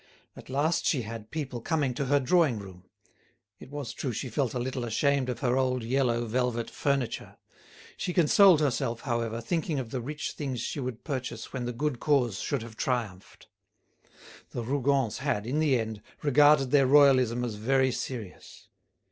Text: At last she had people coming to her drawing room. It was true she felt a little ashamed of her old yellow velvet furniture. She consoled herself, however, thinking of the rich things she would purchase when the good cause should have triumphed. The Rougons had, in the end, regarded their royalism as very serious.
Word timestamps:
At 0.35 0.49
last 0.49 0.87
she 0.87 1.03
had 1.03 1.29
people 1.29 1.61
coming 1.61 1.93
to 1.93 2.05
her 2.05 2.19
drawing 2.19 2.57
room. 2.57 2.85
It 3.59 3.69
was 3.69 3.93
true 3.93 4.11
she 4.11 4.29
felt 4.29 4.55
a 4.55 4.59
little 4.59 4.83
ashamed 4.83 5.29
of 5.29 5.41
her 5.41 5.55
old 5.59 5.83
yellow 5.83 6.25
velvet 6.25 6.71
furniture. 6.71 7.37
She 7.97 8.11
consoled 8.11 8.61
herself, 8.61 9.01
however, 9.01 9.39
thinking 9.39 9.77
of 9.77 9.91
the 9.91 10.01
rich 10.01 10.31
things 10.31 10.59
she 10.59 10.79
would 10.79 11.03
purchase 11.03 11.53
when 11.53 11.65
the 11.65 11.71
good 11.71 11.99
cause 11.99 12.39
should 12.39 12.63
have 12.63 12.75
triumphed. 12.77 13.45
The 14.49 14.63
Rougons 14.63 15.19
had, 15.19 15.45
in 15.45 15.59
the 15.59 15.79
end, 15.79 16.01
regarded 16.23 16.71
their 16.71 16.87
royalism 16.87 17.43
as 17.45 17.53
very 17.53 17.91
serious. 17.91 18.69